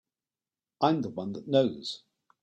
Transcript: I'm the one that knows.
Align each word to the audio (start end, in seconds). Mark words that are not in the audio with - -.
I'm 0.81 1.03
the 1.03 1.09
one 1.09 1.33
that 1.33 1.47
knows. 1.47 2.01